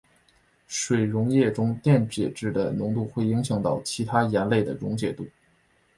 [0.67, 5.27] 水溶液中电解质的浓度会影响到其他盐类的溶解度。